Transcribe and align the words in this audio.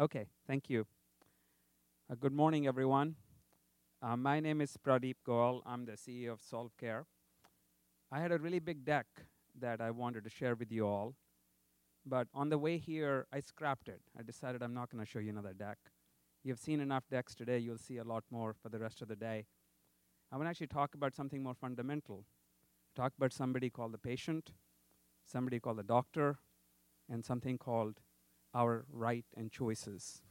Okay, 0.00 0.26
thank 0.46 0.70
you. 0.70 0.86
Uh, 2.10 2.14
good 2.18 2.32
morning, 2.32 2.66
everyone. 2.66 3.14
Uh, 4.00 4.16
my 4.16 4.40
name 4.40 4.62
is 4.62 4.74
Pradeep 4.82 5.16
Goel. 5.26 5.62
I'm 5.66 5.84
the 5.84 5.92
CEO 5.92 6.32
of 6.32 6.40
Solve.Care. 6.40 7.04
I 8.10 8.18
had 8.18 8.32
a 8.32 8.38
really 8.38 8.58
big 8.58 8.86
deck 8.86 9.06
that 9.60 9.82
I 9.82 9.90
wanted 9.90 10.24
to 10.24 10.30
share 10.30 10.54
with 10.54 10.72
you 10.72 10.86
all, 10.86 11.14
but 12.06 12.26
on 12.32 12.48
the 12.48 12.56
way 12.56 12.78
here, 12.78 13.26
I 13.34 13.40
scrapped 13.40 13.86
it. 13.86 14.00
I 14.18 14.22
decided 14.22 14.62
I'm 14.62 14.72
not 14.72 14.90
going 14.90 15.04
to 15.04 15.10
show 15.10 15.18
you 15.18 15.28
another 15.28 15.52
deck. 15.52 15.76
You've 16.42 16.58
seen 16.58 16.80
enough 16.80 17.04
decks 17.10 17.34
today, 17.34 17.58
you'll 17.58 17.76
see 17.76 17.98
a 17.98 18.04
lot 18.04 18.24
more 18.30 18.54
for 18.54 18.70
the 18.70 18.78
rest 18.78 19.02
of 19.02 19.08
the 19.08 19.16
day. 19.16 19.44
I 20.32 20.36
want 20.36 20.46
to 20.46 20.50
actually 20.50 20.68
talk 20.68 20.94
about 20.94 21.14
something 21.14 21.42
more 21.42 21.54
fundamental. 21.54 22.24
Talk 22.96 23.12
about 23.18 23.34
somebody 23.34 23.68
called 23.68 23.92
the 23.92 23.98
patient, 23.98 24.52
somebody 25.22 25.60
called 25.60 25.76
the 25.76 25.82
doctor, 25.82 26.38
and 27.10 27.22
something 27.22 27.58
called 27.58 28.00
our 28.54 28.84
right 28.92 29.24
and 29.36 29.50
choices. 29.50 30.22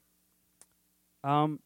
Um, 1.23 1.59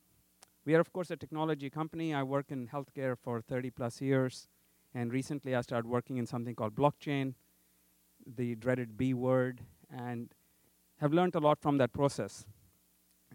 we 0.66 0.74
are, 0.76 0.80
of 0.80 0.92
course, 0.92 1.12
a 1.12 1.16
technology 1.16 1.70
company. 1.70 2.14
I 2.14 2.24
work 2.24 2.48
in 2.50 2.68
healthcare 2.68 3.16
for 3.18 3.42
30 3.42 3.70
plus 3.70 4.02
years, 4.02 4.48
and 4.94 5.14
recently 5.14 5.56
I 5.56 5.62
started 5.62 5.88
working 5.88 6.18
in 6.18 6.26
something 6.26 6.56
called 6.56 6.76
blockchain, 6.76 7.36
the 8.26 8.56
dreaded 8.56 8.98
B 8.98 9.14
word, 9.14 9.62
and 9.96 10.34
have 11.00 11.14
learned 11.14 11.36
a 11.36 11.40
lot 11.40 11.60
from 11.60 11.78
that 11.78 11.94
process 11.94 12.46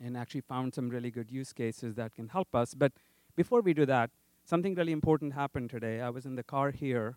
and 0.02 0.16
actually 0.16 0.40
found 0.40 0.74
some 0.74 0.88
really 0.88 1.10
good 1.10 1.30
use 1.30 1.52
cases 1.52 1.94
that 1.94 2.14
can 2.14 2.28
help 2.28 2.54
us. 2.54 2.74
But 2.74 2.92
before 3.36 3.60
we 3.60 3.74
do 3.74 3.86
that, 3.86 4.10
something 4.44 4.74
really 4.74 4.92
important 4.92 5.34
happened 5.34 5.70
today. 5.70 6.00
I 6.00 6.10
was 6.10 6.24
in 6.26 6.34
the 6.34 6.42
car 6.42 6.70
here 6.70 7.16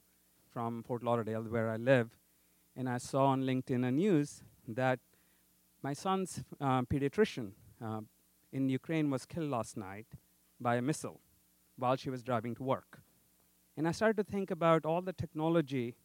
from 0.51 0.83
Fort 0.83 1.03
Lauderdale, 1.03 1.43
where 1.43 1.69
I 1.69 1.77
live, 1.77 2.17
and 2.75 2.87
I 2.87 2.97
saw 2.97 3.27
on 3.27 3.43
LinkedIn 3.43 3.87
a 3.87 3.91
news 3.91 4.43
that 4.67 4.99
my 5.83 5.93
son's 5.93 6.41
uh, 6.61 6.81
pediatrician 6.83 7.51
uh, 7.83 7.99
in 8.53 8.69
Ukraine 8.69 9.09
was 9.09 9.25
killed 9.25 9.49
last 9.49 9.75
night 9.75 10.07
by 10.59 10.77
a 10.77 10.81
missile 10.81 11.19
while 11.77 11.97
she 11.97 12.09
was 12.09 12.23
driving 12.23 12.55
to 12.55 12.63
work. 12.63 13.01
And 13.75 13.87
I 13.87 13.91
started 13.91 14.17
to 14.17 14.23
think 14.23 14.49
about 14.49 14.85
all 14.85 15.01
the 15.01 15.11
technology 15.13 15.95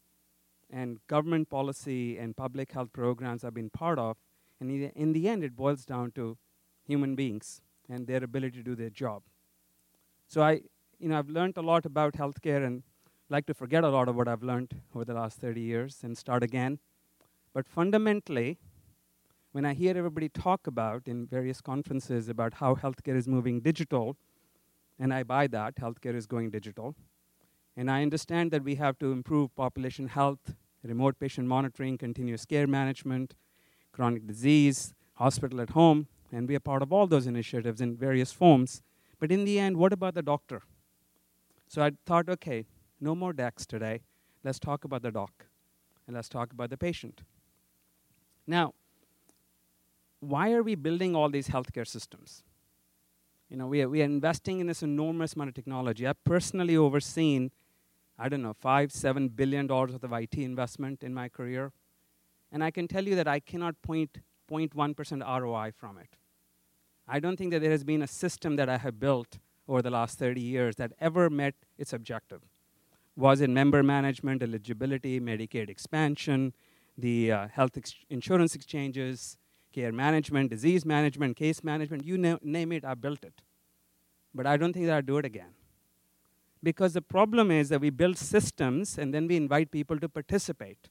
and 0.70 0.98
government 1.06 1.48
policy 1.48 2.18
and 2.18 2.36
public 2.36 2.72
health 2.72 2.92
programs 2.92 3.44
I've 3.44 3.54
been 3.54 3.70
part 3.70 3.98
of. 3.98 4.16
And 4.60 4.70
in 4.70 5.12
the 5.12 5.28
end, 5.28 5.44
it 5.44 5.54
boils 5.54 5.84
down 5.84 6.10
to 6.12 6.36
human 6.84 7.14
beings 7.14 7.62
and 7.88 8.06
their 8.06 8.24
ability 8.24 8.58
to 8.58 8.64
do 8.64 8.74
their 8.74 8.90
job. 8.90 9.22
So 10.26 10.42
I, 10.42 10.62
you 10.98 11.08
know, 11.08 11.18
I've 11.18 11.28
learned 11.28 11.56
a 11.56 11.62
lot 11.62 11.86
about 11.86 12.14
healthcare 12.14 12.66
and 12.66 12.82
like 13.30 13.46
to 13.46 13.54
forget 13.54 13.84
a 13.84 13.88
lot 13.88 14.08
of 14.08 14.16
what 14.16 14.26
I've 14.26 14.42
learned 14.42 14.74
over 14.94 15.04
the 15.04 15.14
last 15.14 15.38
30 15.38 15.60
years 15.60 16.00
and 16.02 16.18
start 16.18 16.42
again. 16.42 16.80
But 17.54 17.68
fundamentally, 17.68 18.58
when 19.52 19.64
I 19.64 19.74
hear 19.74 19.96
everybody 19.96 20.28
talk 20.28 20.66
about 20.66 21.08
in 21.08 21.27
various 21.27 21.60
conferences 21.60 22.28
about 22.28 22.54
how 22.54 22.74
healthcare 22.74 23.16
is 23.16 23.27
moving 23.27 23.60
digital, 23.60 24.16
and 24.98 25.12
I 25.14 25.22
buy 25.22 25.46
that, 25.48 25.77
healthcare 25.77 26.14
is 26.14 26.27
going 26.27 26.50
digital, 26.50 26.94
and 27.76 27.91
I 27.91 28.02
understand 28.02 28.50
that 28.50 28.64
we 28.64 28.74
have 28.74 28.98
to 28.98 29.12
improve 29.12 29.54
population 29.54 30.08
health, 30.08 30.54
remote 30.82 31.19
patient 31.19 31.46
monitoring, 31.46 31.96
continuous 31.96 32.44
care 32.44 32.66
management, 32.66 33.34
chronic 33.92 34.26
disease, 34.26 34.94
hospital 35.14 35.60
at 35.60 35.70
home, 35.70 36.08
and 36.30 36.46
we 36.46 36.54
are 36.54 36.60
part 36.60 36.82
of 36.82 36.92
all 36.92 37.06
those 37.06 37.26
initiatives 37.26 37.80
in 37.80 37.96
various 37.96 38.32
forms. 38.32 38.82
But 39.19 39.32
in 39.32 39.44
the 39.44 39.58
end, 39.58 39.76
what 39.76 39.92
about 39.92 40.14
the 40.14 40.22
doctor? 40.22 40.62
So 41.69 41.82
I 41.82 41.92
thought, 42.06 42.28
okay, 42.28 42.66
no 43.00 43.14
more 43.14 43.32
decks 43.32 43.66
today. 43.66 44.02
Let's 44.44 44.58
talk 44.58 44.84
about 44.84 45.02
the 45.02 45.10
doc, 45.10 45.46
and 46.06 46.14
let's 46.14 46.28
talk 46.28 46.52
about 46.52 46.70
the 46.70 46.76
patient. 46.76 47.22
Now, 48.46 48.74
why 50.20 50.52
are 50.52 50.62
we 50.62 50.74
building 50.74 51.14
all 51.14 51.28
these 51.28 51.48
healthcare 51.48 51.86
systems? 51.86 52.42
You 53.48 53.56
know, 53.56 53.66
we 53.66 53.83
are, 53.83 53.88
we 53.88 54.02
are 54.02 54.05
investing 54.05 54.60
in 54.60 54.66
this 54.66 54.83
enormous 54.83 55.34
amount 55.34 55.48
of 55.48 55.55
technology. 55.55 56.06
I've 56.06 56.22
personally 56.25 56.76
overseen, 56.76 57.50
I 58.19 58.28
don't 58.28 58.42
know, 58.42 58.53
five, 58.53 58.92
seven 58.92 59.28
billion 59.28 59.66
dollars 59.66 59.92
worth 59.92 60.04
of 60.04 60.12
IT 60.12 60.34
investment 60.34 61.03
in 61.03 61.15
my 61.15 61.28
career. 61.28 61.72
And 62.53 62.62
I 62.62 62.70
can 62.70 62.88
tell 62.88 63.06
you 63.06 63.15
that 63.16 63.28
I 63.28 63.41
cannot 63.41 63.81
point 63.82 64.19
0.1% 64.50 65.41
ROI 65.41 65.72
from 65.76 65.98
it. 65.98 66.16
I 67.06 67.21
don't 67.21 67.37
think 67.37 67.53
that 67.53 67.60
there 67.60 67.71
has 67.71 67.84
been 67.84 68.03
a 68.03 68.06
system 68.06 68.56
that 68.56 68.69
I 68.69 68.78
have 68.78 69.00
built 69.00 69.38
over 69.66 69.82
the 69.82 69.91
last 69.91 70.19
30 70.19 70.41
years 70.41 70.76
that 70.76 70.92
ever 71.00 71.31
met 71.31 71.54
its 71.78 71.92
objective. 71.92 72.42
Was 73.16 73.41
it 73.41 73.50
member 73.50 73.82
management, 73.82 74.42
eligibility, 74.42 75.21
Medicaid 75.21 75.69
expansion, 75.69 76.53
the 76.97 77.32
uh, 77.32 77.48
health 77.48 77.76
ex- 77.76 77.94
insurance 78.10 78.54
exchanges, 78.54 79.38
care 79.78 79.93
management, 79.93 80.50
disease 80.50 80.84
management, 80.84 81.37
case 81.37 81.62
management, 81.62 82.05
you 82.05 82.19
na- 82.19 82.39
name 82.43 82.72
it, 82.72 82.84
I 82.84 82.94
built 82.94 83.25
it. 83.25 83.43
But 84.34 84.47
I 84.47 84.56
don't 84.56 84.72
think 84.72 84.87
that 84.87 84.97
I'd 84.97 85.06
do 85.06 85.19
it 85.19 85.25
again. 85.25 85.53
Because 86.62 86.93
the 86.94 87.03
problem 87.03 87.53
is 87.53 87.69
that 87.69 87.81
we 87.81 87.91
build 87.91 88.19
systems 88.19 88.99
and 88.99 89.15
then 89.15 89.28
we 89.28 89.37
invite 89.37 89.71
people 89.71 89.99
to 90.00 90.09
participate. 90.09 90.89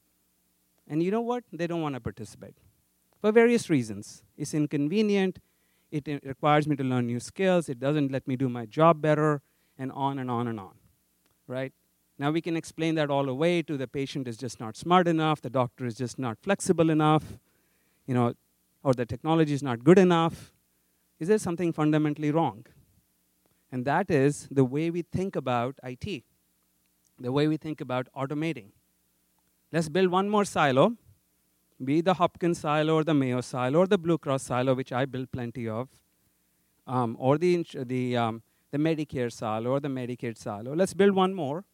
And 0.87 1.03
you 1.03 1.11
know 1.11 1.25
what? 1.31 1.43
They 1.51 1.67
don't 1.67 1.81
want 1.81 1.95
to 1.95 1.99
participate 1.99 2.55
for 3.21 3.31
various 3.31 3.69
reasons. 3.69 4.23
It's 4.37 4.53
inconvenient, 4.53 5.39
it 5.91 6.07
requires 6.23 6.67
me 6.67 6.75
to 6.77 6.83
learn 6.83 7.07
new 7.07 7.19
skills, 7.19 7.67
it 7.67 7.79
doesn't 7.79 8.11
let 8.11 8.27
me 8.27 8.35
do 8.35 8.47
my 8.47 8.65
job 8.65 9.01
better, 9.01 9.41
and 9.77 9.91
on 9.91 10.19
and 10.19 10.31
on 10.31 10.47
and 10.47 10.59
on. 10.59 10.75
Right? 11.47 11.73
Now 12.17 12.31
we 12.31 12.41
can 12.41 12.55
explain 12.55 12.95
that 12.95 13.09
all 13.09 13.27
away 13.27 13.61
to 13.63 13.77
the 13.77 13.87
patient 13.87 14.27
is 14.27 14.37
just 14.37 14.59
not 14.59 14.77
smart 14.77 15.07
enough, 15.07 15.41
the 15.41 15.49
doctor 15.49 15.85
is 15.85 15.95
just 15.95 16.17
not 16.17 16.37
flexible 16.41 16.89
enough, 16.89 17.23
you 18.05 18.13
know, 18.13 18.33
or 18.83 18.93
the 18.93 19.05
technology 19.05 19.53
is 19.53 19.63
not 19.63 19.83
good 19.83 19.99
enough. 19.99 20.53
Is 21.19 21.27
there 21.27 21.37
something 21.37 21.73
fundamentally 21.73 22.31
wrong? 22.31 22.65
And 23.71 23.85
that 23.85 24.09
is 24.09 24.47
the 24.49 24.63
way 24.63 24.89
we 24.89 25.01
think 25.01 25.35
about 25.35 25.75
IT, 25.83 26.23
the 27.19 27.31
way 27.31 27.47
we 27.47 27.57
think 27.57 27.81
about 27.81 28.07
automating. 28.15 28.69
Let's 29.71 29.89
build 29.89 30.09
one 30.09 30.29
more 30.29 30.45
silo, 30.45 30.95
be 31.83 32.01
the 32.01 32.13
Hopkins 32.13 32.59
silo 32.59 32.95
or 32.95 33.03
the 33.03 33.13
Mayo 33.13 33.41
silo 33.41 33.79
or 33.79 33.87
the 33.87 33.97
Blue 33.97 34.17
Cross 34.17 34.43
silo, 34.43 34.73
which 34.73 34.93
I 34.93 35.05
built 35.05 35.31
plenty 35.31 35.67
of, 35.67 35.89
um, 36.87 37.17
or 37.19 37.37
the, 37.37 37.65
the, 37.73 38.15
um, 38.15 38.41
the 38.71 38.77
Medicare 38.77 39.31
silo 39.31 39.71
or 39.71 39.79
the 39.79 39.89
Medicaid 39.89 40.37
silo. 40.37 40.73
Let's 40.73 40.93
build 40.93 41.13
one 41.13 41.33
more, 41.33 41.65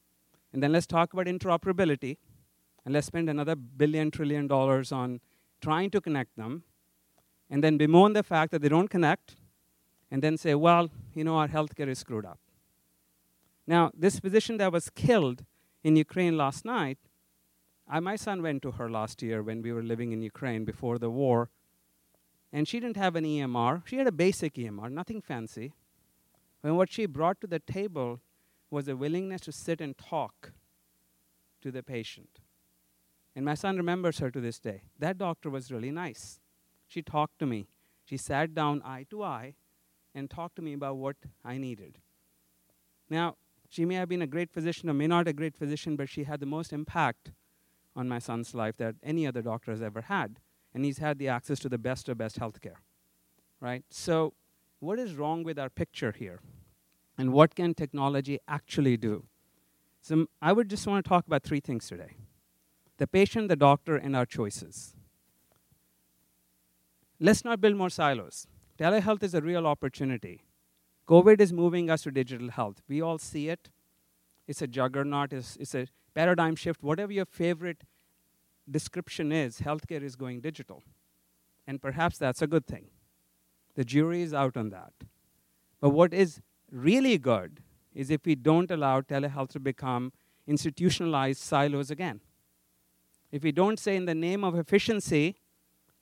and 0.51 0.63
then 0.63 0.71
let's 0.71 0.87
talk 0.87 1.13
about 1.13 1.27
interoperability, 1.27 2.17
and 2.85 2.93
let's 2.93 3.07
spend 3.07 3.29
another 3.29 3.55
billion, 3.55 4.09
trillion 4.09 4.47
dollars 4.47 4.91
on 4.91 5.21
trying 5.61 5.91
to 5.91 6.01
connect 6.01 6.35
them 6.35 6.63
and 7.53 7.63
then 7.63 7.77
bemoan 7.77 8.13
the 8.13 8.23
fact 8.23 8.51
that 8.51 8.63
they 8.63 8.67
don't 8.67 8.87
connect, 8.87 9.35
and 10.09 10.23
then 10.23 10.37
say, 10.37 10.55
well, 10.55 10.89
you 11.13 11.23
know, 11.23 11.35
our 11.35 11.47
healthcare 11.47 11.87
is 11.87 11.99
screwed 11.99 12.25
up. 12.25 12.39
Now, 13.67 13.91
this 13.93 14.19
physician 14.19 14.57
that 14.57 14.71
was 14.71 14.89
killed 14.89 15.45
in 15.83 15.95
Ukraine 15.95 16.35
last 16.35 16.65
night, 16.65 16.97
I, 17.87 17.99
my 17.99 18.15
son 18.15 18.41
went 18.41 18.63
to 18.63 18.71
her 18.71 18.89
last 18.89 19.21
year 19.21 19.43
when 19.43 19.61
we 19.61 19.71
were 19.71 19.83
living 19.83 20.13
in 20.13 20.23
Ukraine 20.23 20.65
before 20.65 20.97
the 20.97 21.11
war, 21.11 21.51
and 22.51 22.67
she 22.67 22.79
didn't 22.79 22.97
have 22.97 23.15
an 23.15 23.23
EMR. 23.23 23.85
She 23.85 23.97
had 23.97 24.07
a 24.07 24.11
basic 24.11 24.55
EMR, 24.55 24.89
nothing 24.91 25.21
fancy. 25.21 25.73
And 26.63 26.75
what 26.75 26.91
she 26.91 27.05
brought 27.05 27.39
to 27.41 27.47
the 27.47 27.59
table 27.59 28.19
was 28.71 28.87
a 28.87 28.95
willingness 28.95 29.41
to 29.41 29.51
sit 29.51 29.79
and 29.79 29.95
talk 29.95 30.53
to 31.61 31.69
the 31.69 31.83
patient. 31.83 32.39
And 33.35 33.45
my 33.45 33.53
son 33.53 33.77
remembers 33.77 34.17
her 34.17 34.31
to 34.31 34.41
this 34.41 34.57
day. 34.57 34.81
That 34.97 35.19
doctor 35.19 35.51
was 35.51 35.71
really 35.71 35.91
nice. 35.91 36.39
She 36.93 37.01
talked 37.01 37.39
to 37.39 37.47
me. 37.47 37.65
She 38.05 38.17
sat 38.17 38.53
down 38.53 38.83
eye 38.85 39.07
to 39.09 39.23
eye 39.23 39.55
and 40.13 40.29
talked 40.29 40.55
to 40.57 40.61
me 40.61 40.73
about 40.73 40.97
what 40.97 41.15
I 41.43 41.57
needed. 41.57 41.97
Now, 43.09 43.35
she 43.67 43.83
may 43.83 43.95
have 43.95 44.09
been 44.09 44.21
a 44.21 44.27
great 44.27 44.51
physician 44.51 44.91
or 44.91 44.93
may 44.93 45.07
not 45.07 45.27
a 45.27 45.33
great 45.33 45.55
physician, 45.55 45.95
but 45.95 46.07
she 46.07 46.25
had 46.25 46.39
the 46.39 46.45
most 46.45 46.71
impact 46.71 47.31
on 47.95 48.07
my 48.07 48.19
son's 48.19 48.53
life 48.53 48.77
that 48.77 48.93
any 49.01 49.25
other 49.25 49.41
doctor 49.41 49.71
has 49.71 49.81
ever 49.81 50.01
had. 50.01 50.37
And 50.71 50.85
he's 50.85 50.99
had 50.99 51.17
the 51.17 51.27
access 51.29 51.57
to 51.61 51.69
the 51.69 51.79
best 51.79 52.09
of 52.09 52.19
best 52.19 52.39
healthcare. 52.39 52.77
Right? 53.59 53.83
So, 53.89 54.33
what 54.79 55.00
is 55.00 55.15
wrong 55.15 55.44
with 55.44 55.57
our 55.57 55.71
picture 55.71 56.12
here? 56.12 56.41
And 57.18 57.33
what 57.33 57.56
can 57.56 57.73
technology 57.73 58.38
actually 58.47 58.97
do? 58.97 59.25
So, 60.01 60.27
I 60.44 60.53
would 60.53 60.69
just 60.69 60.85
want 60.85 61.03
to 61.03 61.09
talk 61.09 61.25
about 61.25 61.41
three 61.41 61.59
things 61.59 61.88
today 61.88 62.18
the 62.97 63.07
patient, 63.07 63.47
the 63.50 63.56
doctor, 63.56 63.95
and 63.95 64.15
our 64.15 64.27
choices. 64.27 64.95
Let's 67.25 67.45
not 67.45 67.61
build 67.61 67.77
more 67.77 67.89
silos. 67.89 68.47
Telehealth 68.77 69.23
is 69.23 69.33
a 69.33 69.39
real 69.39 69.65
opportunity. 69.65 70.43
COVID 71.07 71.39
is 71.39 71.53
moving 71.53 71.89
us 71.89 72.01
to 72.01 72.11
digital 72.11 72.49
health. 72.49 72.81
We 72.89 73.01
all 73.01 73.17
see 73.17 73.47
it. 73.47 73.69
It's 74.45 74.61
a 74.61 74.67
juggernaut, 74.67 75.31
it's, 75.31 75.55
it's 75.55 75.73
a 75.73 75.87
paradigm 76.13 76.57
shift. 76.57 76.83
Whatever 76.83 77.13
your 77.13 77.25
favorite 77.25 77.85
description 78.69 79.31
is, 79.31 79.61
healthcare 79.61 80.03
is 80.03 80.17
going 80.17 80.41
digital. 80.41 80.83
And 81.65 81.81
perhaps 81.81 82.17
that's 82.17 82.41
a 82.41 82.47
good 82.47 82.67
thing. 82.67 82.87
The 83.75 83.85
jury 83.85 84.21
is 84.21 84.33
out 84.33 84.57
on 84.57 84.71
that. 84.71 84.91
But 85.79 85.91
what 85.91 86.13
is 86.13 86.41
really 86.69 87.17
good 87.17 87.61
is 87.93 88.11
if 88.11 88.25
we 88.25 88.35
don't 88.35 88.69
allow 88.69 88.99
telehealth 88.99 89.51
to 89.51 89.61
become 89.61 90.11
institutionalized 90.45 91.39
silos 91.39 91.89
again. 91.89 92.19
If 93.31 93.43
we 93.43 93.53
don't 93.53 93.79
say, 93.79 93.95
in 93.95 94.03
the 94.03 94.13
name 94.13 94.43
of 94.43 94.55
efficiency, 94.55 95.37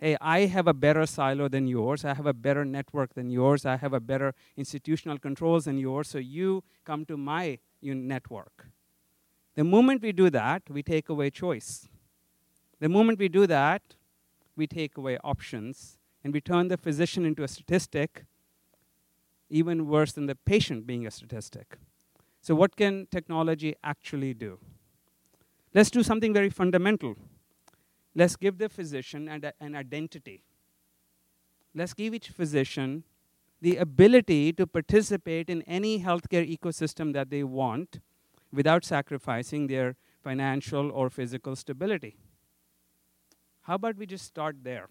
hey, 0.02 0.18
I 0.20 0.48
have 0.48 0.68
a 0.68 0.74
better 0.74 1.06
silo 1.06 1.48
than 1.48 1.68
yours, 1.68 2.04
I 2.04 2.16
have 2.16 2.26
a 2.26 2.34
better 2.34 2.66
network 2.66 3.14
than 3.14 3.30
yours, 3.30 3.68
I 3.68 3.78
have 3.78 3.94
a 3.94 4.00
better 4.00 4.34
institutional 4.58 5.20
controls 5.20 5.66
than 5.66 5.78
yours, 5.78 6.08
so 6.08 6.18
you 6.18 6.64
come 6.84 7.06
to 7.06 7.16
my 7.16 7.60
network. 7.84 8.68
The 9.56 9.64
moment 9.64 10.02
we 10.02 10.12
do 10.12 10.32
that, 10.32 10.64
we 10.70 10.82
take 10.82 11.08
away 11.08 11.30
choice. 11.30 11.88
The 12.80 12.90
moment 12.90 13.20
we 13.20 13.30
do 13.30 13.46
that, 13.46 13.82
we 14.56 14.66
take 14.66 14.98
away 14.98 15.20
options 15.24 16.00
and 16.24 16.34
we 16.34 16.42
turn 16.42 16.68
the 16.68 16.78
physician 16.78 17.24
into 17.24 17.44
a 17.44 17.48
statistic, 17.48 18.26
even 19.50 19.88
worse 19.88 20.14
than 20.14 20.26
the 20.26 20.36
patient 20.36 20.88
being 20.88 21.06
a 21.06 21.12
statistic. 21.12 21.78
So, 22.42 22.56
what 22.56 22.76
can 22.76 23.08
technology 23.12 23.76
actually 23.84 24.34
do? 24.34 24.58
Let's 25.76 25.92
do 25.92 26.02
something 26.02 26.34
very 26.34 26.50
fundamental. 26.50 27.16
Let's 28.14 28.36
give 28.36 28.58
the 28.58 28.70
physician 28.70 29.28
an, 29.28 29.52
an 29.60 29.76
identity. 29.76 30.44
Let's 31.74 31.94
give 31.94 32.14
each 32.14 32.30
physician 32.30 33.04
the 33.62 33.78
ability 33.78 34.54
to 34.54 34.68
participate 34.68 35.50
in 35.50 35.62
any 35.64 36.02
healthcare 36.02 36.46
ecosystem 36.58 37.14
that 37.14 37.30
they 37.30 37.44
want 37.44 38.00
without 38.52 38.84
sacrificing 38.84 39.68
their 39.68 39.96
financial 40.24 40.92
or 40.92 41.10
physical 41.10 41.56
stability. 41.56 42.18
How 43.62 43.76
about 43.76 43.98
we 43.98 44.06
just 44.06 44.26
start 44.26 44.58
there? 44.64 44.90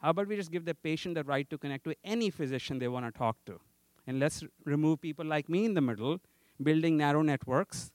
How 0.00 0.10
about 0.10 0.28
we 0.28 0.36
just 0.36 0.50
give 0.50 0.64
the 0.64 0.74
patient 0.74 1.14
the 1.14 1.24
right 1.24 1.48
to 1.50 1.58
connect 1.58 1.84
to 1.84 1.94
any 2.04 2.30
physician 2.30 2.78
they 2.78 2.88
want 2.88 3.06
to 3.06 3.18
talk 3.18 3.36
to? 3.46 3.60
And 4.06 4.20
let's 4.20 4.44
remove 4.64 5.00
people 5.00 5.26
like 5.26 5.48
me 5.48 5.64
in 5.64 5.74
the 5.74 5.80
middle, 5.80 6.20
building 6.62 6.96
narrow 6.96 7.22
networks 7.22 7.90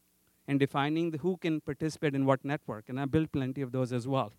and 0.48 0.60
defining 0.60 1.14
who 1.20 1.38
can 1.38 1.62
participate 1.62 2.16
in 2.16 2.26
what 2.26 2.46
network. 2.46 2.90
And 2.90 3.00
I 3.00 3.06
built 3.06 3.32
plenty 3.32 3.62
of 3.62 3.72
those 3.72 3.92
as 3.92 4.08
well. 4.08 4.34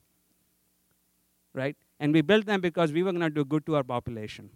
Right? 1.53 1.77
And 1.99 2.13
we 2.13 2.21
built 2.21 2.47
them 2.47 2.61
because 2.61 2.93
we 2.93 3.03
were 3.03 3.13
going 3.13 3.23
to 3.23 3.31
do 3.31 3.45
good 3.45 3.65
to 3.67 3.77
our 3.77 3.83
population. 3.83 4.51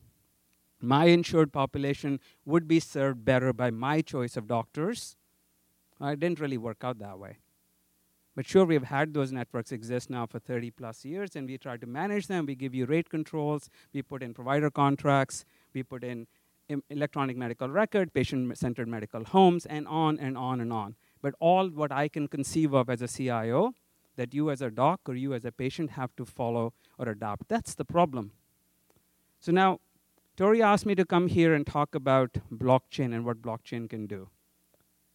My 0.80 1.06
insured 1.06 1.52
population 1.52 2.20
would 2.44 2.68
be 2.68 2.80
served 2.80 3.24
better 3.24 3.52
by 3.52 3.70
my 3.70 4.00
choice 4.00 4.36
of 4.36 4.46
doctors. 4.46 5.16
It 6.00 6.20
didn't 6.20 6.40
really 6.40 6.58
work 6.58 6.78
out 6.82 6.98
that 6.98 7.18
way. 7.18 7.38
But 8.36 8.46
sure, 8.46 8.64
we've 8.64 8.84
had 8.84 9.12
those 9.12 9.32
networks 9.32 9.72
exist 9.72 10.08
now 10.08 10.24
for 10.24 10.38
30 10.38 10.70
plus 10.70 11.04
years, 11.04 11.36
and 11.36 11.46
we 11.46 11.58
try 11.58 11.76
to 11.76 11.86
manage 11.86 12.28
them. 12.28 12.46
We 12.46 12.54
give 12.54 12.74
you 12.74 12.86
rate 12.86 13.10
controls, 13.10 13.68
we 13.92 14.02
put 14.02 14.22
in 14.22 14.32
provider 14.32 14.70
contracts, 14.70 15.44
we 15.74 15.82
put 15.82 16.04
in 16.04 16.26
electronic 16.88 17.36
medical 17.36 17.68
record, 17.68 18.14
patient 18.14 18.56
centered 18.56 18.88
medical 18.88 19.24
homes, 19.24 19.66
and 19.66 19.86
on 19.88 20.18
and 20.18 20.38
on 20.38 20.60
and 20.60 20.72
on. 20.72 20.94
But 21.22 21.34
all 21.38 21.68
what 21.68 21.92
I 21.92 22.08
can 22.08 22.28
conceive 22.28 22.72
of 22.72 22.88
as 22.88 23.02
a 23.02 23.08
CIO 23.08 23.74
that 24.16 24.34
you 24.34 24.50
as 24.50 24.60
a 24.60 24.70
doc 24.70 25.00
or 25.06 25.14
you 25.14 25.34
as 25.34 25.44
a 25.44 25.52
patient 25.52 25.90
have 25.92 26.14
to 26.16 26.24
follow 26.24 26.72
or 26.98 27.08
adopt. 27.08 27.48
That's 27.48 27.74
the 27.74 27.84
problem. 27.84 28.32
So 29.38 29.52
now, 29.52 29.80
Tori 30.36 30.62
asked 30.62 30.86
me 30.86 30.94
to 30.94 31.04
come 31.04 31.28
here 31.28 31.54
and 31.54 31.66
talk 31.66 31.94
about 31.94 32.38
blockchain 32.52 33.14
and 33.14 33.24
what 33.24 33.42
blockchain 33.42 33.88
can 33.88 34.06
do. 34.06 34.28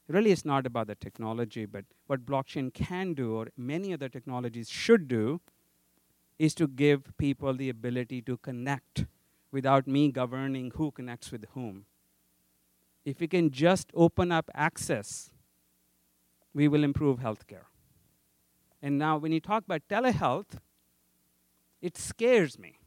Really, 0.07 0.31
it's 0.31 0.45
not 0.45 0.67
about 0.67 0.87
the 0.87 0.95
technology, 0.95 1.65
but 1.65 1.85
what 2.05 2.25
blockchain 2.25 2.71
can 2.73 3.13
do, 3.15 3.35
or 3.35 3.47
many 3.57 3.91
other 3.91 4.07
technologies 4.07 4.69
should 4.69 5.07
do, 5.07 5.41
is 6.37 6.53
to 6.55 6.67
give 6.67 7.17
people 7.17 7.53
the 7.55 7.69
ability 7.69 8.21
to 8.23 8.37
connect 8.37 9.05
without 9.51 9.87
me 9.87 10.11
governing 10.11 10.71
who 10.75 10.91
connects 10.91 11.31
with 11.31 11.45
whom. 11.53 11.85
If 13.03 13.19
we 13.19 13.27
can 13.27 13.49
just 13.49 13.89
open 13.95 14.31
up 14.31 14.51
access, 14.53 15.31
we 16.55 16.69
will 16.69 16.83
improve 16.83 17.19
healthcare. 17.19 17.67
And 18.81 18.97
now, 18.97 19.17
when 19.17 19.31
you 19.31 19.41
talk 19.41 19.65
about 19.65 19.81
telehealth, 19.89 20.57
it 21.81 21.97
scares 21.97 22.57
me. 22.57 22.79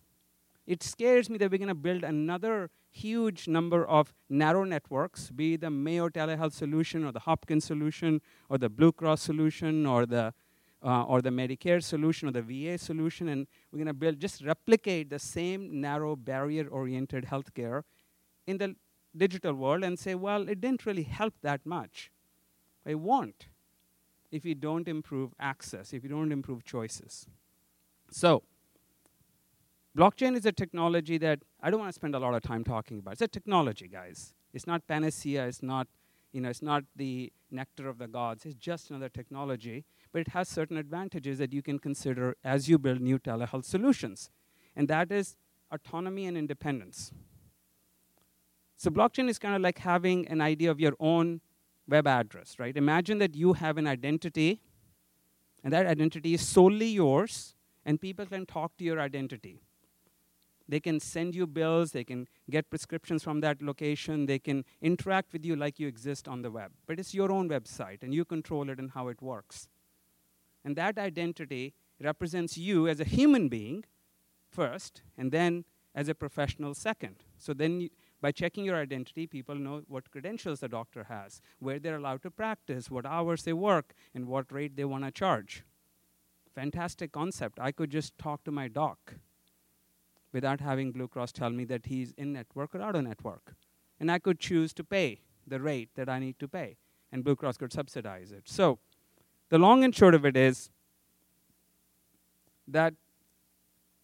It 0.66 0.82
scares 0.82 1.28
me 1.28 1.38
that 1.38 1.50
we're 1.50 1.58
going 1.58 1.68
to 1.68 1.74
build 1.74 2.02
another 2.02 2.70
huge 2.90 3.46
number 3.46 3.86
of 3.86 4.14
narrow 4.28 4.64
networks, 4.64 5.30
be 5.30 5.56
the 5.56 5.70
Mayo 5.70 6.08
telehealth 6.08 6.52
solution 6.52 7.04
or 7.04 7.12
the 7.12 7.20
Hopkins 7.20 7.64
solution 7.64 8.22
or 8.48 8.58
the 8.58 8.70
Blue 8.70 8.90
Cross 8.90 9.22
solution 9.22 9.86
or 9.86 10.06
the 10.06 10.32
uh, 10.80 11.02
or 11.02 11.20
the 11.20 11.30
Medicare 11.30 11.82
solution 11.82 12.28
or 12.28 12.32
the 12.32 12.40
VA 12.40 12.78
solution, 12.78 13.28
and 13.28 13.48
we're 13.72 13.78
going 13.78 13.86
to 13.88 13.92
build 13.92 14.20
just 14.20 14.44
replicate 14.44 15.10
the 15.10 15.18
same 15.18 15.80
narrow 15.80 16.14
barrier-oriented 16.14 17.24
healthcare 17.24 17.82
in 18.46 18.58
the 18.58 18.76
digital 19.16 19.54
world 19.54 19.82
and 19.82 19.98
say, 19.98 20.14
well, 20.14 20.48
it 20.48 20.60
didn't 20.60 20.86
really 20.86 21.02
help 21.02 21.34
that 21.42 21.66
much. 21.66 22.12
It 22.86 22.94
won't 22.94 23.48
if 24.30 24.44
you 24.44 24.54
don't 24.54 24.88
improve 24.88 25.34
access, 25.38 25.92
if 25.92 26.02
you 26.02 26.08
don't 26.08 26.32
improve 26.32 26.64
choices. 26.64 27.26
So 28.10 28.42
Blockchain 29.98 30.36
is 30.36 30.46
a 30.46 30.52
technology 30.52 31.18
that 31.18 31.40
I 31.60 31.70
don't 31.70 31.80
want 31.80 31.88
to 31.88 31.94
spend 31.94 32.14
a 32.14 32.20
lot 32.20 32.32
of 32.32 32.40
time 32.40 32.62
talking 32.62 33.00
about. 33.00 33.14
It's 33.14 33.22
a 33.22 33.26
technology, 33.26 33.88
guys. 33.88 34.32
It's 34.52 34.64
not 34.64 34.86
panacea, 34.86 35.46
it's 35.46 35.60
not, 35.60 35.88
you 36.30 36.40
know, 36.40 36.50
it's 36.50 36.62
not 36.62 36.84
the 36.94 37.32
nectar 37.50 37.88
of 37.88 37.98
the 37.98 38.06
gods. 38.06 38.46
It's 38.46 38.54
just 38.54 38.90
another 38.90 39.08
technology, 39.08 39.84
but 40.12 40.20
it 40.20 40.28
has 40.28 40.48
certain 40.48 40.76
advantages 40.76 41.38
that 41.38 41.52
you 41.52 41.62
can 41.62 41.80
consider 41.80 42.36
as 42.44 42.68
you 42.68 42.78
build 42.78 43.00
new 43.00 43.18
telehealth 43.18 43.64
solutions. 43.64 44.30
And 44.76 44.86
that 44.86 45.10
is 45.10 45.36
autonomy 45.72 46.26
and 46.26 46.36
independence. 46.38 47.10
So 48.76 48.90
blockchain 48.90 49.28
is 49.28 49.40
kind 49.40 49.56
of 49.56 49.62
like 49.62 49.78
having 49.78 50.28
an 50.28 50.40
idea 50.40 50.70
of 50.70 50.78
your 50.78 50.94
own 51.00 51.40
web 51.88 52.06
address, 52.06 52.58
right? 52.58 52.76
Imagine 52.76 53.18
that 53.18 53.34
you 53.34 53.54
have 53.54 53.78
an 53.78 53.86
identity, 53.86 54.60
and 55.64 55.72
that 55.72 55.86
identity 55.86 56.34
is 56.34 56.46
solely 56.46 56.86
yours, 56.86 57.54
and 57.84 58.00
people 58.00 58.26
can 58.26 58.46
talk 58.46 58.76
to 58.76 58.84
your 58.84 59.00
identity. 59.00 59.62
They 60.68 60.80
can 60.80 61.00
send 61.00 61.34
you 61.34 61.46
bills, 61.46 61.92
they 61.92 62.04
can 62.04 62.28
get 62.50 62.68
prescriptions 62.68 63.22
from 63.22 63.40
that 63.40 63.62
location, 63.62 64.26
they 64.26 64.38
can 64.38 64.66
interact 64.82 65.32
with 65.32 65.44
you 65.44 65.56
like 65.56 65.78
you 65.78 65.88
exist 65.88 66.28
on 66.28 66.42
the 66.42 66.50
web. 66.50 66.72
But 66.86 67.00
it's 67.00 67.14
your 67.14 67.32
own 67.32 67.48
website, 67.48 68.02
and 68.02 68.14
you 68.14 68.26
control 68.26 68.68
it 68.68 68.78
and 68.78 68.90
how 68.90 69.08
it 69.08 69.22
works. 69.22 69.68
And 70.64 70.76
that 70.76 70.98
identity 70.98 71.72
represents 72.00 72.58
you 72.58 72.86
as 72.86 73.00
a 73.00 73.04
human 73.04 73.48
being 73.48 73.84
first, 74.50 75.00
and 75.16 75.32
then 75.32 75.64
as 75.94 76.08
a 76.08 76.14
professional 76.14 76.74
second. 76.74 77.24
So 77.38 77.54
then, 77.54 77.80
you, 77.80 77.88
by 78.20 78.32
checking 78.32 78.64
your 78.64 78.76
identity, 78.76 79.26
people 79.26 79.54
know 79.54 79.82
what 79.86 80.10
credentials 80.10 80.60
the 80.60 80.68
doctor 80.68 81.04
has, 81.04 81.40
where 81.60 81.78
they're 81.78 81.96
allowed 81.96 82.22
to 82.22 82.30
practice, 82.30 82.90
what 82.90 83.06
hours 83.06 83.44
they 83.44 83.52
work, 83.52 83.94
and 84.14 84.26
what 84.26 84.50
rate 84.50 84.76
they 84.76 84.84
want 84.84 85.04
to 85.04 85.10
charge. 85.10 85.64
Fantastic 86.54 87.12
concept. 87.12 87.58
I 87.60 87.70
could 87.70 87.90
just 87.90 88.18
talk 88.18 88.42
to 88.44 88.50
my 88.50 88.66
doc 88.66 89.14
without 90.32 90.60
having 90.60 90.92
Blue 90.92 91.08
Cross 91.08 91.32
tell 91.32 91.50
me 91.50 91.64
that 91.66 91.86
he's 91.86 92.12
in 92.12 92.32
network 92.32 92.74
or 92.74 92.82
out 92.82 92.96
of 92.96 93.04
network. 93.04 93.54
And 94.00 94.10
I 94.10 94.18
could 94.18 94.38
choose 94.40 94.72
to 94.74 94.84
pay 94.84 95.20
the 95.46 95.60
rate 95.60 95.90
that 95.94 96.08
I 96.08 96.18
need 96.18 96.38
to 96.40 96.48
pay, 96.48 96.76
and 97.12 97.24
Blue 97.24 97.36
Cross 97.36 97.58
could 97.58 97.72
subsidize 97.72 98.32
it. 98.32 98.48
So, 98.48 98.78
the 99.48 99.58
long 99.58 99.82
and 99.84 99.94
short 99.94 100.14
of 100.14 100.26
it 100.26 100.36
is 100.36 100.70
that 102.66 102.94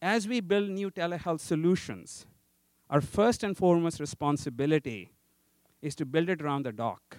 as 0.00 0.26
we 0.26 0.40
build 0.40 0.70
new 0.70 0.90
telehealth 0.90 1.40
solutions, 1.40 2.26
our 2.94 3.00
first 3.00 3.42
and 3.42 3.56
foremost 3.56 3.98
responsibility 3.98 5.10
is 5.82 5.96
to 5.96 6.04
build 6.06 6.28
it 6.28 6.40
around 6.40 6.64
the 6.64 6.70
doc. 6.70 7.16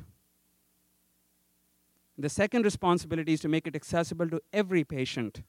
The 2.17 2.29
second 2.29 2.63
responsibility 2.63 3.33
is 3.33 3.41
to 3.41 3.49
make 3.49 3.67
it 3.67 3.75
accessible 3.75 4.29
to 4.29 4.41
every 4.53 4.85
patient 4.85 5.43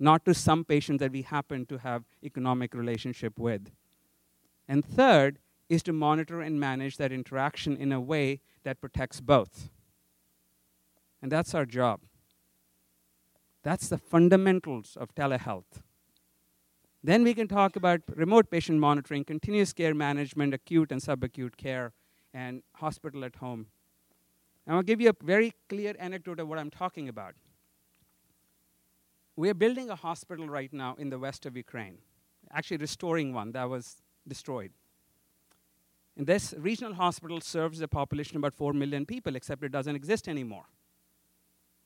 not 0.00 0.24
to 0.24 0.34
some 0.34 0.64
patients 0.64 0.98
that 0.98 1.12
we 1.12 1.22
happen 1.22 1.64
to 1.66 1.78
have 1.78 2.02
economic 2.24 2.74
relationship 2.74 3.38
with. 3.38 3.70
And 4.66 4.84
third 4.84 5.38
is 5.68 5.84
to 5.84 5.92
monitor 5.92 6.40
and 6.40 6.58
manage 6.58 6.96
that 6.96 7.12
interaction 7.12 7.76
in 7.76 7.92
a 7.92 8.00
way 8.00 8.40
that 8.64 8.80
protects 8.80 9.20
both. 9.20 9.70
And 11.22 11.30
that's 11.30 11.54
our 11.54 11.64
job. 11.64 12.00
That's 13.62 13.88
the 13.88 13.98
fundamentals 13.98 14.96
of 15.00 15.14
telehealth. 15.14 15.82
Then 17.08 17.24
we 17.24 17.32
can 17.32 17.48
talk 17.48 17.74
about 17.74 18.02
remote 18.14 18.50
patient 18.50 18.80
monitoring, 18.80 19.24
continuous 19.24 19.72
care 19.72 19.94
management, 19.94 20.52
acute 20.52 20.92
and 20.92 21.00
subacute 21.00 21.56
care, 21.56 21.94
and 22.34 22.62
hospital 22.74 23.24
at 23.24 23.36
home. 23.36 23.68
And 24.66 24.76
I'll 24.76 24.82
give 24.82 25.00
you 25.00 25.08
a 25.08 25.24
very 25.24 25.54
clear 25.70 25.94
anecdote 25.98 26.38
of 26.38 26.48
what 26.48 26.58
I'm 26.58 26.68
talking 26.68 27.08
about. 27.08 27.32
We 29.36 29.48
are 29.48 29.54
building 29.54 29.88
a 29.88 29.96
hospital 29.96 30.50
right 30.50 30.70
now 30.70 30.96
in 30.98 31.08
the 31.08 31.18
west 31.18 31.46
of 31.46 31.56
Ukraine, 31.56 31.96
actually 32.52 32.76
restoring 32.76 33.32
one 33.32 33.52
that 33.52 33.70
was 33.70 34.02
destroyed. 34.26 34.72
And 36.14 36.26
this 36.26 36.52
regional 36.58 36.92
hospital 36.92 37.40
serves 37.40 37.80
a 37.80 37.88
population 37.88 38.36
of 38.36 38.40
about 38.40 38.52
4 38.52 38.74
million 38.74 39.06
people, 39.06 39.34
except 39.34 39.64
it 39.64 39.72
doesn't 39.72 39.96
exist 39.96 40.28
anymore. 40.28 40.66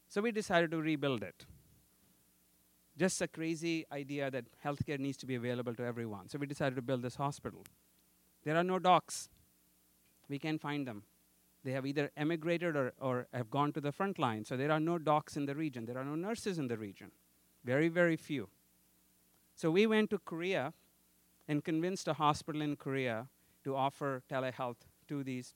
So 0.09 0.21
we 0.21 0.33
decided 0.33 0.73
to 0.73 0.79
rebuild 0.79 1.23
it. 1.23 1.47
Just 2.99 3.23
a 3.23 3.29
crazy 3.29 3.87
idea 3.91 4.31
that 4.31 4.45
healthcare 4.65 4.99
needs 4.99 5.17
to 5.19 5.27
be 5.27 5.35
available 5.35 5.75
to 5.75 5.83
everyone. 5.83 6.29
So 6.29 6.39
we 6.39 6.47
decided 6.47 6.77
to 6.77 6.83
build 6.83 7.03
this 7.03 7.17
hospital. 7.17 7.65
There 8.45 8.57
are 8.57 8.65
no 8.65 8.79
docs. 8.79 9.29
We 10.29 10.39
can't 10.39 10.61
find 10.61 10.87
them. 10.87 11.05
They 11.65 11.73
have 11.73 11.87
either 11.87 12.11
emigrated 12.17 12.77
or, 12.77 12.93
or 13.01 13.29
have 13.33 13.51
gone 13.51 13.73
to 13.73 13.81
the 13.81 13.93
front 13.93 14.19
line. 14.19 14.45
So 14.45 14.57
there 14.57 14.71
are 14.71 14.81
no 14.81 14.99
docs 14.99 15.37
in 15.37 15.47
the 15.47 15.55
region. 15.55 15.87
There 15.87 15.97
are 15.97 16.05
no 16.05 16.17
nurses 16.17 16.59
in 16.59 16.69
the 16.69 16.77
region. 16.77 17.13
Very, 17.65 17.89
very 17.89 18.17
few. 18.17 18.49
So 19.55 19.71
we 19.71 19.87
went 19.87 20.11
to 20.11 20.19
Korea 20.19 20.73
and 21.49 21.65
convinced 21.65 22.09
a 22.09 22.15
hospital 22.15 22.63
in 22.63 22.77
Korea 22.77 23.29
to 23.65 23.77
offer 23.77 24.23
telehealth 24.31 24.79
to 25.09 25.23
these 25.23 25.55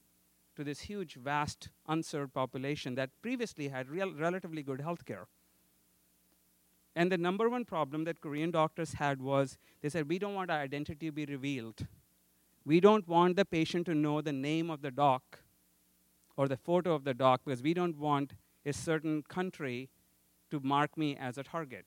to 0.57 0.65
this 0.65 0.81
huge, 0.81 1.17
vast, 1.17 1.69
unserved 1.87 2.33
population 2.33 2.95
that 2.95 3.11
previously 3.21 3.69
had 3.69 3.91
real, 3.91 4.15
relatively 4.15 4.63
good 4.63 4.81
health 4.81 5.05
care. 5.05 5.27
And 6.97 7.13
the 7.13 7.19
number 7.19 7.51
one 7.51 7.67
problem 7.67 8.05
that 8.05 8.23
Korean 8.23 8.51
doctors 8.51 8.95
had 8.95 9.21
was 9.21 9.59
they 9.83 9.91
said, 9.91 10.09
We 10.09 10.19
don't 10.19 10.35
want 10.35 10.51
our 10.51 10.59
identity 10.59 11.07
to 11.07 11.13
be 11.13 11.27
revealed. 11.27 11.87
We 12.65 12.81
don't 12.81 13.07
want 13.07 13.37
the 13.37 13.45
patient 13.45 13.85
to 13.87 13.95
know 13.95 14.23
the 14.23 14.33
name 14.33 14.71
of 14.71 14.81
the 14.81 14.91
doc 14.91 15.41
or 16.37 16.49
the 16.49 16.57
photo 16.57 16.95
of 16.95 17.05
the 17.05 17.13
doc 17.13 17.43
because 17.45 17.63
we 17.63 17.75
don't 17.75 17.99
want 17.99 18.33
a 18.65 18.73
certain 18.73 19.23
country 19.23 19.91
to 20.51 20.59
mark 20.61 20.97
me 20.97 21.17
as 21.17 21.37
a 21.37 21.43
target. 21.43 21.85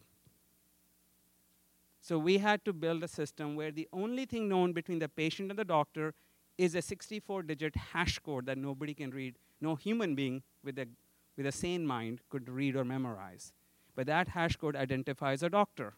So 2.02 2.18
we 2.18 2.38
had 2.38 2.64
to 2.66 2.72
build 2.72 3.04
a 3.04 3.08
system 3.08 3.56
where 3.56 3.72
the 3.72 3.88
only 3.92 4.26
thing 4.26 4.48
known 4.48 4.74
between 4.74 5.00
the 5.00 5.10
patient 5.10 5.50
and 5.50 5.60
the 5.60 5.66
doctor 5.66 6.14
is 6.58 6.76
a 6.76 6.82
64 6.82 7.44
digit 7.44 7.76
hash 7.76 8.20
code 8.20 8.46
that 8.46 8.58
nobody 8.58 8.94
can 8.94 9.10
read. 9.10 9.36
No 9.60 9.76
human 9.76 10.14
being 10.14 10.44
with 10.64 10.78
a, 10.78 10.88
with 11.36 11.48
a 11.48 11.52
sane 11.52 11.86
mind 11.86 12.22
could 12.30 12.48
read 12.48 12.76
or 12.76 12.86
memorize. 12.86 13.54
But 14.00 14.08
that 14.08 14.30
hash 14.30 14.56
code 14.56 14.78
identifies 14.78 15.44
a 15.44 15.50
doctor. 15.50 15.96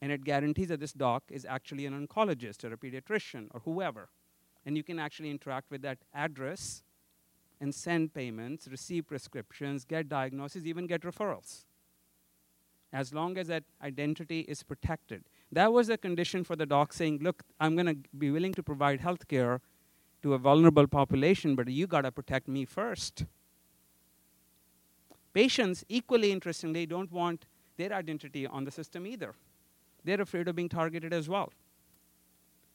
And 0.00 0.12
it 0.12 0.22
guarantees 0.22 0.68
that 0.68 0.78
this 0.78 0.92
doc 0.92 1.24
is 1.28 1.44
actually 1.44 1.84
an 1.84 2.06
oncologist 2.06 2.62
or 2.62 2.72
a 2.72 2.76
pediatrician 2.76 3.48
or 3.50 3.62
whoever. 3.64 4.10
And 4.64 4.76
you 4.76 4.84
can 4.84 5.00
actually 5.00 5.32
interact 5.32 5.72
with 5.72 5.82
that 5.82 5.98
address 6.14 6.84
and 7.60 7.74
send 7.74 8.14
payments, 8.14 8.68
receive 8.70 9.08
prescriptions, 9.08 9.84
get 9.84 10.08
diagnoses, 10.08 10.68
even 10.68 10.86
get 10.86 11.00
referrals. 11.00 11.64
As 12.92 13.12
long 13.12 13.36
as 13.38 13.48
that 13.48 13.64
identity 13.82 14.42
is 14.42 14.62
protected. 14.62 15.24
That 15.50 15.72
was 15.72 15.88
a 15.88 15.98
condition 15.98 16.44
for 16.44 16.54
the 16.54 16.64
doc 16.64 16.92
saying, 16.92 17.18
look, 17.22 17.42
I'm 17.58 17.74
going 17.74 17.86
to 17.86 17.98
be 18.16 18.30
willing 18.30 18.54
to 18.54 18.62
provide 18.62 19.00
health 19.00 19.26
care 19.26 19.60
to 20.22 20.34
a 20.34 20.38
vulnerable 20.38 20.86
population, 20.86 21.56
but 21.56 21.66
you 21.66 21.88
got 21.88 22.02
to 22.02 22.12
protect 22.12 22.46
me 22.46 22.64
first. 22.64 23.24
Patients, 25.36 25.84
equally 25.90 26.32
interestingly, 26.32 26.86
don't 26.86 27.12
want 27.12 27.44
their 27.76 27.92
identity 27.92 28.46
on 28.46 28.64
the 28.64 28.70
system 28.70 29.06
either. 29.06 29.34
They're 30.02 30.22
afraid 30.22 30.48
of 30.48 30.56
being 30.56 30.70
targeted 30.70 31.12
as 31.12 31.28
well. 31.28 31.52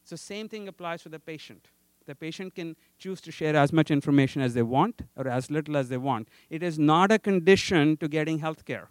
So, 0.03 0.15
same 0.15 0.47
thing 0.47 0.67
applies 0.67 1.01
to 1.01 1.09
the 1.09 1.17
patient. 1.17 1.69
The 2.05 2.13
patient 2.13 2.53
can 2.53 2.75
choose 2.99 3.19
to 3.21 3.31
share 3.31 3.55
as 3.55 3.73
much 3.73 3.89
information 3.89 4.43
as 4.43 4.53
they 4.53 4.61
want 4.61 5.01
or 5.15 5.27
as 5.27 5.49
little 5.49 5.75
as 5.75 5.89
they 5.89 5.97
want. 5.97 6.27
It 6.51 6.61
is 6.61 6.77
not 6.77 7.11
a 7.11 7.17
condition 7.17 7.97
to 7.97 8.07
getting 8.07 8.37
health 8.37 8.63
care. 8.63 8.89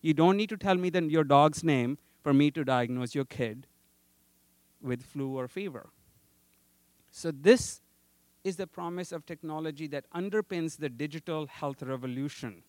You 0.00 0.14
don't 0.14 0.36
need 0.36 0.50
to 0.50 0.56
tell 0.56 0.76
me 0.76 0.88
the, 0.88 1.02
your 1.02 1.24
dog's 1.24 1.64
name 1.64 1.98
for 2.22 2.32
me 2.32 2.52
to 2.52 2.62
diagnose 2.62 3.16
your 3.16 3.24
kid 3.24 3.66
with 4.80 5.02
flu 5.02 5.36
or 5.36 5.48
fever. 5.48 5.88
So, 7.10 7.32
this 7.32 7.80
is 8.44 8.54
the 8.54 8.68
promise 8.68 9.10
of 9.10 9.26
technology 9.26 9.88
that 9.88 10.08
underpins 10.14 10.78
the 10.78 10.88
digital 10.88 11.48
health 11.48 11.82
revolution. 11.82 12.62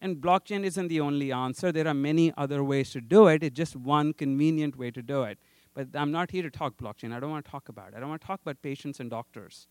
And 0.00 0.16
blockchain 0.16 0.64
isn't 0.64 0.88
the 0.88 1.00
only 1.00 1.32
answer. 1.32 1.72
There 1.72 1.88
are 1.88 1.94
many 1.94 2.32
other 2.36 2.62
ways 2.62 2.90
to 2.90 3.00
do 3.00 3.26
it. 3.26 3.42
It's 3.42 3.56
just 3.56 3.74
one 3.74 4.12
convenient 4.12 4.76
way 4.76 4.90
to 4.92 5.02
do 5.02 5.24
it. 5.24 5.38
But 5.74 5.88
I'm 5.94 6.12
not 6.12 6.30
here 6.30 6.42
to 6.42 6.50
talk 6.50 6.76
blockchain. 6.76 7.12
I 7.12 7.20
don't 7.20 7.30
want 7.30 7.44
to 7.44 7.50
talk 7.50 7.68
about 7.68 7.88
it. 7.88 7.94
I 7.96 8.00
don't 8.00 8.08
want 8.08 8.20
to 8.20 8.26
talk 8.26 8.40
about 8.40 8.62
patients 8.62 9.00
and 9.00 9.10
doctors. 9.10 9.66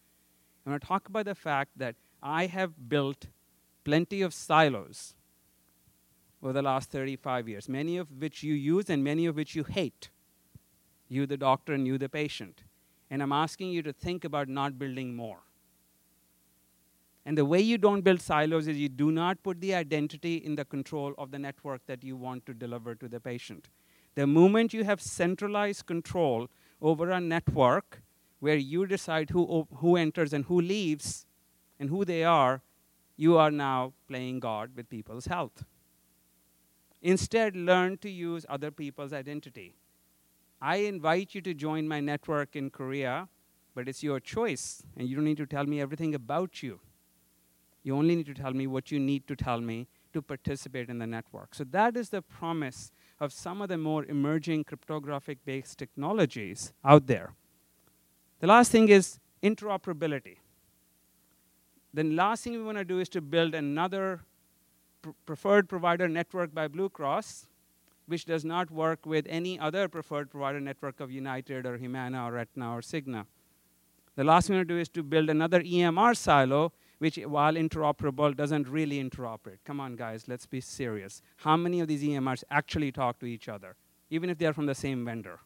I 0.66 0.70
want 0.70 0.82
to 0.82 0.88
talk 0.88 1.08
about 1.08 1.26
the 1.26 1.36
fact 1.36 1.72
that 1.78 1.96
I 2.22 2.48
have 2.48 2.90
built 2.90 3.28
plenty 3.86 4.22
of 4.22 4.34
silos 4.34 5.16
over 6.44 6.54
the 6.54 6.62
last 6.62 6.92
35 6.92 7.48
years, 7.48 7.70
many 7.70 7.98
of 7.98 8.08
which 8.20 8.44
you 8.44 8.54
use 8.54 8.90
and 8.90 9.04
many 9.04 9.26
of 9.26 9.36
which 9.36 9.56
you 9.56 9.64
hate. 9.64 10.10
You, 11.10 11.26
the 11.26 11.38
doctor, 11.38 11.74
and 11.74 11.88
you, 11.88 11.98
the 11.98 12.10
patient. 12.10 12.64
And 13.10 13.24
I'm 13.24 13.32
asking 13.32 13.72
you 13.72 13.82
to 13.84 13.94
think 13.94 14.26
about 14.26 14.50
not 14.50 14.78
building 14.78 15.16
more. 15.16 15.40
And 17.28 17.38
the 17.38 17.44
way 17.44 17.60
you 17.60 17.78
don't 17.78 18.06
build 18.06 18.22
silos 18.22 18.70
is 18.70 18.78
you 18.78 18.88
do 18.88 19.12
not 19.12 19.44
put 19.44 19.60
the 19.60 19.76
identity 19.76 20.38
in 20.38 20.56
the 20.56 20.64
control 20.64 21.14
of 21.18 21.30
the 21.30 21.38
network 21.38 21.82
that 21.86 22.02
you 22.02 22.16
want 22.16 22.46
to 22.46 22.54
deliver 22.54 22.96
to 22.96 23.10
the 23.10 23.20
patient. 23.20 23.68
The 24.16 24.26
moment 24.26 24.74
you 24.74 24.86
have 24.86 25.02
centralized 25.02 25.86
control 25.88 26.48
over 26.82 27.10
a 27.12 27.20
network 27.20 28.02
where 28.40 28.56
you 28.56 28.88
decide 28.88 29.32
who, 29.32 29.68
who 29.76 29.98
enters 29.98 30.32
and 30.32 30.46
who 30.46 30.62
leaves 30.62 31.26
and 31.78 31.90
who 31.90 32.06
they 32.06 32.24
are, 32.24 32.62
you 33.18 33.38
are 33.38 33.52
now 33.52 33.92
playing 34.08 34.40
God 34.40 34.72
with 34.74 34.90
people's 34.90 35.26
health. 35.26 35.66
Instead, 37.02 37.58
learn 37.58 37.98
to 37.98 38.10
use 38.10 38.46
other 38.48 38.72
people's 38.72 39.12
identity. 39.12 39.76
I 40.62 40.78
invite 40.78 41.36
you 41.36 41.42
to 41.42 41.54
join 41.54 41.90
my 41.90 42.00
network 42.00 42.56
in 42.56 42.70
Korea, 42.70 43.28
but 43.76 43.90
it's 43.90 44.02
your 44.02 44.22
choice, 44.22 44.82
and 44.96 45.10
you 45.10 45.18
don't 45.18 45.26
need 45.26 45.36
to 45.38 45.46
tell 45.46 45.66
me 45.66 45.82
everything 45.82 46.16
about 46.16 46.64
you. 46.64 46.80
You 47.88 47.96
only 47.96 48.18
need 48.18 48.26
to 48.26 48.34
tell 48.34 48.52
me 48.52 48.68
what 48.68 48.92
you 48.92 49.00
need 49.00 49.28
to 49.28 49.36
tell 49.38 49.62
me 49.62 49.88
to 50.12 50.22
participate 50.22 50.90
in 50.90 51.00
the 51.00 51.08
network. 51.08 51.56
So 51.56 51.64
that 51.72 51.96
is 51.96 52.10
the 52.10 52.22
promise 52.22 52.92
of 53.22 53.32
some 53.32 53.62
of 53.62 53.70
the 53.70 53.78
more 53.78 54.04
emerging 54.04 54.66
cryptographic 54.66 55.38
based 55.46 55.78
technologies 55.78 56.74
out 56.84 57.08
there. 57.08 57.34
The 58.42 58.48
last 58.48 58.74
thing 58.74 58.90
is 58.90 59.20
interoperability. 59.42 60.36
The 61.94 62.04
last 62.04 62.44
thing 62.44 62.52
we 62.58 62.62
want 62.62 62.78
to 62.78 62.84
do 62.84 63.00
is 63.00 63.08
to 63.08 63.22
build 63.22 63.56
another 63.56 64.20
pr- 65.02 65.12
preferred 65.26 65.70
provider 65.70 66.10
network 66.10 66.54
by 66.54 66.68
Blue 66.68 66.90
Cross, 66.90 67.48
which 68.06 68.26
does 68.26 68.44
not 68.44 68.70
work 68.70 69.06
with 69.06 69.26
any 69.30 69.58
other 69.58 69.88
preferred 69.88 70.30
provider 70.30 70.60
network 70.60 71.00
of 71.00 71.10
United 71.10 71.66
or 71.66 71.78
Humana 71.78 72.26
or 72.26 72.38
Aetna 72.38 72.70
or 72.74 72.82
Cigna. 72.82 73.28
The 74.18 74.26
last 74.26 74.48
thing 74.48 74.56
we 74.56 74.60
want 74.60 74.68
to 74.68 74.74
do 74.74 74.82
is 74.82 74.90
to 74.90 75.04
build 75.04 75.30
another 75.30 75.62
EMR 75.62 76.18
silo 76.18 76.74
which, 77.00 77.18
while 77.18 77.54
interoperable, 77.54 78.36
doesn't 78.36 78.68
really 78.68 79.04
interoperate. 79.04 79.60
Come 79.66 79.80
on, 79.80 79.96
guys, 79.96 80.28
let's 80.28 80.46
be 80.46 80.62
serious. 80.62 81.22
How 81.38 81.56
many 81.58 81.80
of 81.80 81.88
these 81.88 82.04
EMRs 82.04 82.44
actually 82.50 82.92
talk 82.92 83.20
to 83.20 83.26
each 83.26 83.48
other, 83.48 83.76
even 84.10 84.30
if 84.30 84.38
they're 84.38 84.54
from 84.54 84.66
the 84.66 84.76
same 84.76 85.06
vendor? 85.06 85.40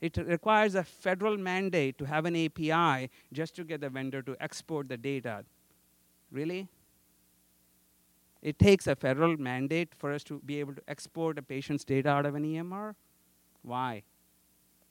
It 0.00 0.16
requires 0.16 0.74
a 0.74 0.84
federal 0.84 1.38
mandate 1.38 1.96
to 1.98 2.04
have 2.04 2.26
an 2.26 2.36
API 2.36 3.10
just 3.32 3.56
to 3.56 3.64
get 3.64 3.80
the 3.80 3.88
vendor 3.88 4.22
to 4.22 4.36
export 4.40 4.88
the 4.88 4.96
data. 4.96 5.44
Really? 6.30 6.68
It 8.42 8.58
takes 8.58 8.86
a 8.86 8.94
federal 8.94 9.38
mandate 9.38 9.94
for 9.96 10.12
us 10.12 10.22
to 10.24 10.40
be 10.44 10.60
able 10.60 10.74
to 10.74 10.82
export 10.88 11.38
a 11.38 11.42
patient's 11.42 11.84
data 11.84 12.10
out 12.10 12.26
of 12.26 12.34
an 12.34 12.44
EMR? 12.44 12.94
Why? 13.62 14.02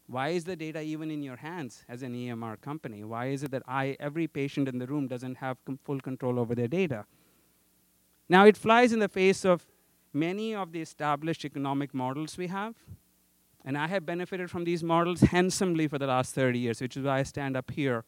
Why 0.07 0.29
is 0.29 0.43
the 0.43 0.55
data 0.55 0.81
even 0.81 1.09
in 1.09 1.23
your 1.23 1.37
hands 1.37 1.83
as 1.87 2.03
an 2.03 2.13
EMR 2.13 2.59
company? 2.61 3.03
Why 3.03 3.27
is 3.27 3.43
it 3.43 3.51
that 3.51 3.63
I, 3.67 3.95
every 3.99 4.27
patient 4.27 4.67
in 4.67 4.77
the 4.77 4.85
room 4.85 5.07
doesn't 5.07 5.35
have 5.35 5.57
com- 5.65 5.79
full 5.83 5.99
control 5.99 6.39
over 6.39 6.53
their 6.55 6.67
data? 6.67 7.05
Now, 8.27 8.45
it 8.45 8.57
flies 8.57 8.91
in 8.91 8.99
the 8.99 9.07
face 9.07 9.45
of 9.45 9.65
many 10.11 10.53
of 10.53 10.71
the 10.71 10.81
established 10.81 11.45
economic 11.45 11.93
models 11.93 12.37
we 12.37 12.47
have. 12.47 12.75
And 13.65 13.77
I 13.77 13.87
have 13.87 14.05
benefited 14.05 14.51
from 14.51 14.65
these 14.65 14.83
models 14.83 15.21
handsomely 15.21 15.87
for 15.87 15.97
the 15.97 16.07
last 16.07 16.35
30 16.35 16.59
years, 16.59 16.81
which 16.81 16.97
is 16.97 17.05
why 17.05 17.19
I 17.19 17.23
stand 17.23 17.55
up 17.55 17.71
here 17.71 18.03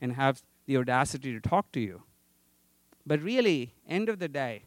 and 0.00 0.14
have 0.14 0.42
the 0.66 0.78
audacity 0.78 1.32
to 1.32 1.40
talk 1.40 1.70
to 1.72 1.80
you. 1.80 2.02
But 3.06 3.22
really, 3.22 3.74
end 3.86 4.08
of 4.08 4.18
the 4.18 4.28
day, 4.28 4.64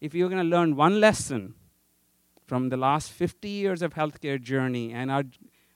if 0.00 0.14
you're 0.14 0.28
going 0.28 0.42
to 0.42 0.48
learn 0.48 0.76
one 0.76 1.00
lesson 1.00 1.54
from 2.46 2.68
the 2.68 2.76
last 2.76 3.10
50 3.10 3.48
years 3.48 3.82
of 3.82 3.94
healthcare 3.94 4.40
journey 4.40 4.92
and 4.92 5.10
our 5.10 5.24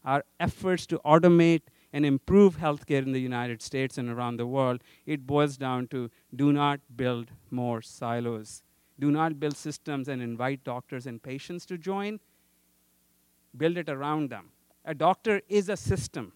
our 0.07 0.25
efforts 0.41 0.87
to 0.87 0.99
automate 1.05 1.63
and 1.93 2.07
improve 2.07 2.59
healthcare 2.59 3.03
in 3.03 3.13
the 3.13 3.21
United 3.21 3.61
States 3.61 3.99
and 3.99 4.09
around 4.09 4.37
the 4.37 4.47
world, 4.47 4.83
it 5.05 5.27
boils 5.27 5.57
down 5.57 5.89
to 5.89 6.11
do 6.35 6.53
not 6.53 6.81
build 6.97 7.31
more 7.51 7.83
silos. 7.83 8.63
Do 8.99 9.11
not 9.11 9.39
build 9.39 9.57
systems 9.57 10.09
and 10.09 10.23
invite 10.23 10.65
doctors 10.65 11.07
and 11.07 11.23
patients 11.23 11.67
to 11.67 11.77
join. 11.77 12.21
Build 13.57 13.77
it 13.77 13.89
around 13.89 14.31
them. 14.31 14.51
A 14.85 14.95
doctor 14.95 15.43
is 15.49 15.69
a 15.69 15.77
system. 15.77 16.33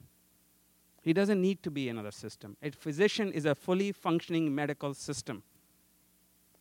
He 1.02 1.12
doesn't 1.12 1.40
need 1.40 1.62
to 1.62 1.70
be 1.70 1.88
another 1.88 2.10
system. 2.10 2.56
A 2.62 2.70
physician 2.70 3.32
is 3.32 3.46
a 3.46 3.54
fully 3.54 3.92
functioning 3.92 4.54
medical 4.54 4.92
system. 4.92 5.42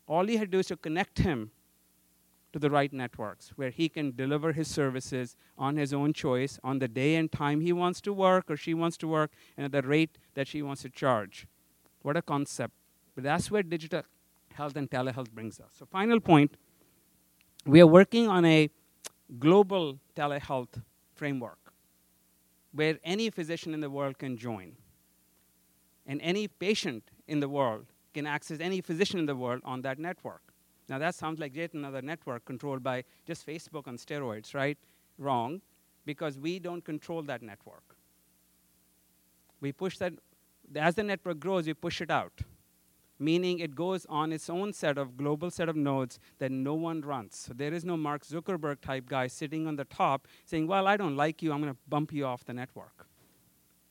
All 0.07 0.29
you 0.29 0.37
have 0.37 0.47
to 0.47 0.51
do 0.51 0.59
is 0.59 0.67
to 0.67 0.77
connect 0.77 1.19
him 1.19 1.51
to 2.53 2.59
the 2.59 2.69
right 2.69 2.91
networks 2.91 3.49
where 3.55 3.69
he 3.69 3.89
can 3.89 4.15
deliver 4.15 4.53
his 4.53 4.67
services 4.67 5.35
on 5.57 5.75
his 5.75 5.93
own 5.93 6.13
choice 6.13 6.59
on 6.63 6.79
the 6.79 6.87
day 6.87 7.15
and 7.15 7.31
time 7.31 7.61
he 7.61 7.71
wants 7.71 8.01
to 8.01 8.11
work 8.13 8.49
or 8.49 8.57
she 8.57 8.73
wants 8.73 8.97
to 8.97 9.07
work 9.07 9.31
and 9.55 9.65
at 9.65 9.71
the 9.71 9.87
rate 9.87 10.17
that 10.33 10.47
she 10.47 10.61
wants 10.61 10.81
to 10.81 10.89
charge. 10.89 11.47
What 12.01 12.17
a 12.17 12.21
concept. 12.21 12.73
But 13.15 13.23
that's 13.23 13.51
where 13.51 13.63
digital 13.63 14.03
health 14.53 14.75
and 14.75 14.89
telehealth 14.89 15.31
brings 15.31 15.59
us. 15.59 15.71
So, 15.77 15.85
final 15.85 16.19
point 16.19 16.55
we 17.65 17.81
are 17.81 17.87
working 17.87 18.27
on 18.27 18.45
a 18.45 18.69
global 19.37 19.99
telehealth 20.15 20.81
framework 21.13 21.73
where 22.71 22.97
any 23.03 23.29
physician 23.29 23.73
in 23.73 23.81
the 23.81 23.89
world 23.89 24.17
can 24.17 24.37
join 24.37 24.73
and 26.07 26.19
any 26.21 26.47
patient 26.47 27.11
in 27.27 27.39
the 27.39 27.49
world 27.49 27.85
can 28.13 28.25
access 28.25 28.59
any 28.59 28.81
physician 28.81 29.19
in 29.19 29.25
the 29.25 29.35
world 29.35 29.61
on 29.63 29.81
that 29.81 29.99
network. 29.99 30.48
Now, 30.89 30.97
that 30.97 31.15
sounds 31.15 31.39
like 31.39 31.55
yet 31.55 31.73
another 31.73 32.01
network 32.01 32.45
controlled 32.45 32.83
by 32.83 33.03
just 33.25 33.45
Facebook 33.45 33.87
on 33.87 33.97
steroids, 33.97 34.55
right? 34.55 34.77
wrong 35.19 35.61
because 36.05 36.39
we 36.39 36.57
don't 36.57 36.83
control 36.83 37.21
that 37.23 37.41
network. 37.41 37.95
We 39.61 39.71
push 39.71 39.97
that, 39.97 40.13
as 40.75 40.95
the 40.95 41.03
network 41.03 41.39
grows, 41.39 41.67
we 41.67 41.73
push 41.73 42.01
it 42.01 42.09
out, 42.09 42.41
meaning 43.19 43.59
it 43.59 43.75
goes 43.75 44.05
on 44.07 44.31
its 44.31 44.49
own 44.49 44.71
set 44.71 44.97
of 44.97 45.17
global 45.17 45.51
set 45.51 45.67
of 45.67 45.75
nodes 45.75 46.19
that 46.39 46.51
no 46.51 46.73
one 46.73 47.01
runs. 47.01 47.35
So 47.35 47.53
there 47.53 47.73
is 47.73 47.83
no 47.83 47.97
Mark 47.97 48.25
Zuckerberg 48.25 48.79
type 48.81 49.07
guy 49.07 49.27
sitting 49.27 49.67
on 49.67 49.75
the 49.75 49.85
top 49.85 50.27
saying, 50.45 50.67
Well, 50.67 50.87
I 50.87 50.95
don't 50.95 51.17
like 51.17 51.43
you, 51.43 51.51
I'm 51.51 51.61
going 51.61 51.73
to 51.73 51.79
bump 51.87 52.13
you 52.13 52.25
off 52.25 52.45
the 52.45 52.53
network. 52.53 53.05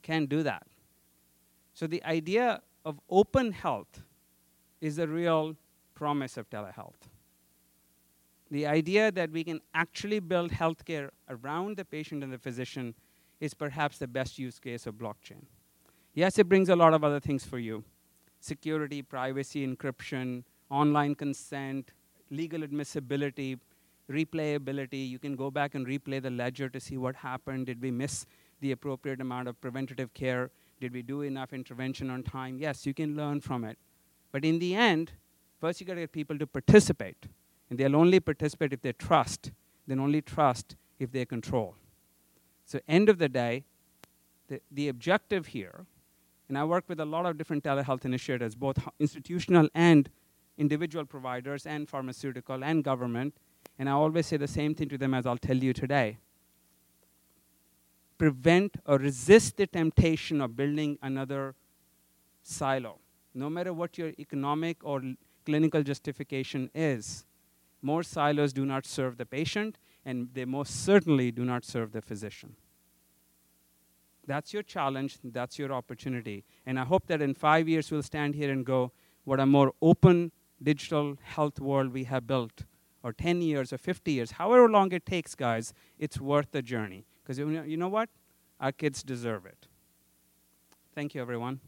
Can't 0.02 0.28
do 0.28 0.42
that. 0.42 0.66
So 1.74 1.86
the 1.86 2.02
idea 2.04 2.62
of 2.84 2.98
open 3.10 3.52
health 3.52 4.02
is 4.80 4.96
the 4.96 5.06
real 5.06 5.54
promise 5.98 6.36
of 6.36 6.48
telehealth. 6.48 7.02
The 8.50 8.66
idea 8.66 9.10
that 9.10 9.30
we 9.32 9.42
can 9.42 9.60
actually 9.74 10.20
build 10.20 10.52
healthcare 10.52 11.08
around 11.28 11.76
the 11.76 11.84
patient 11.84 12.22
and 12.22 12.32
the 12.32 12.38
physician 12.38 12.94
is 13.40 13.52
perhaps 13.52 13.98
the 13.98 14.06
best 14.06 14.38
use 14.38 14.58
case 14.60 14.86
of 14.86 14.94
blockchain. 14.94 15.42
Yes, 16.14 16.38
it 16.38 16.48
brings 16.48 16.68
a 16.68 16.76
lot 16.76 16.94
of 16.94 17.02
other 17.04 17.20
things 17.20 17.44
for 17.44 17.58
you 17.58 17.84
security, 18.40 19.02
privacy, 19.02 19.66
encryption, 19.66 20.44
online 20.70 21.14
consent, 21.16 21.90
legal 22.30 22.62
admissibility, 22.62 23.58
replayability. 24.08 25.08
You 25.10 25.18
can 25.18 25.34
go 25.34 25.50
back 25.50 25.74
and 25.74 25.84
replay 25.84 26.22
the 26.22 26.30
ledger 26.30 26.68
to 26.68 26.78
see 26.78 26.96
what 26.96 27.16
happened. 27.16 27.66
Did 27.66 27.82
we 27.82 27.90
miss 27.90 28.24
the 28.60 28.70
appropriate 28.70 29.20
amount 29.20 29.48
of 29.48 29.60
preventative 29.60 30.14
care? 30.14 30.50
Did 30.80 30.92
we 30.92 31.02
do 31.02 31.22
enough 31.22 31.52
intervention 31.52 32.08
on 32.08 32.22
time? 32.22 32.58
Yes, 32.58 32.86
you 32.86 32.94
can 32.94 33.16
learn 33.16 33.40
from 33.40 33.64
it. 33.64 33.78
But 34.30 34.44
in 34.44 34.60
the 34.60 34.76
end, 34.76 35.12
first 35.60 35.80
you 35.80 35.86
got 35.86 35.94
to 35.94 36.00
get 36.00 36.12
people 36.12 36.38
to 36.38 36.46
participate. 36.46 37.26
And 37.70 37.78
they'll 37.78 37.96
only 37.96 38.20
participate 38.20 38.72
if 38.72 38.80
they 38.82 38.92
trust. 38.92 39.52
They'll 39.86 40.00
only 40.00 40.22
trust 40.22 40.76
if 40.98 41.12
they 41.12 41.24
control. 41.24 41.74
So, 42.64 42.80
end 42.88 43.08
of 43.08 43.18
the 43.18 43.28
day, 43.28 43.64
the, 44.48 44.60
the 44.70 44.88
objective 44.88 45.48
here, 45.48 45.86
and 46.48 46.56
I 46.56 46.64
work 46.64 46.84
with 46.88 47.00
a 47.00 47.04
lot 47.04 47.26
of 47.26 47.36
different 47.36 47.64
telehealth 47.64 48.04
initiatives, 48.04 48.54
both 48.54 48.78
institutional 48.98 49.68
and 49.74 50.08
individual 50.56 51.04
providers, 51.04 51.66
and 51.66 51.88
pharmaceutical 51.88 52.64
and 52.64 52.82
government, 52.82 53.34
and 53.78 53.88
I 53.88 53.92
always 53.92 54.26
say 54.26 54.36
the 54.36 54.48
same 54.48 54.74
thing 54.74 54.88
to 54.88 54.98
them 54.98 55.14
as 55.14 55.24
I'll 55.26 55.38
tell 55.38 55.56
you 55.56 55.72
today. 55.72 56.18
Prevent 58.16 58.76
or 58.84 58.98
resist 58.98 59.56
the 59.56 59.66
temptation 59.66 60.40
of 60.40 60.56
building 60.56 60.98
another 61.00 61.54
silo. 62.42 62.98
No 63.34 63.48
matter 63.48 63.72
what 63.72 63.96
your 63.96 64.12
economic 64.18 64.78
or 64.82 65.02
clinical 65.48 65.82
justification 65.82 66.70
is, 66.74 67.24
more 67.80 68.02
silos 68.02 68.52
do 68.52 68.66
not 68.66 68.84
serve 68.84 69.16
the 69.16 69.24
patient, 69.24 69.78
and 70.04 70.28
they 70.34 70.44
most 70.44 70.84
certainly 70.84 71.30
do 71.30 71.42
not 71.42 71.64
serve 71.64 71.92
the 71.92 72.02
physician. 72.02 72.54
That's 74.26 74.52
your 74.52 74.62
challenge, 74.62 75.16
that's 75.24 75.58
your 75.58 75.72
opportunity. 75.72 76.44
And 76.66 76.78
I 76.78 76.84
hope 76.84 77.06
that 77.06 77.22
in 77.22 77.32
five 77.32 77.66
years 77.66 77.90
we'll 77.90 78.02
stand 78.02 78.34
here 78.34 78.52
and 78.52 78.62
go, 78.62 78.92
what 79.24 79.40
a 79.40 79.46
more 79.46 79.72
open 79.80 80.32
digital 80.62 81.16
health 81.22 81.60
world 81.60 81.94
we 81.94 82.04
have 82.04 82.26
built, 82.26 82.64
or 83.02 83.14
10 83.14 83.40
years 83.40 83.72
or 83.72 83.78
50 83.78 84.12
years, 84.12 84.32
however 84.32 84.68
long 84.68 84.92
it 84.92 85.06
takes, 85.06 85.34
guys, 85.34 85.72
it's 85.98 86.20
worth 86.20 86.50
the 86.50 86.60
journey. 86.60 87.06
Because 87.22 87.38
you 87.38 87.76
know 87.78 87.88
what? 87.88 88.10
Our 88.60 88.72
kids 88.72 89.02
deserve 89.02 89.46
it. 89.46 89.66
Thank 90.94 91.14
you, 91.14 91.22
everyone. 91.22 91.60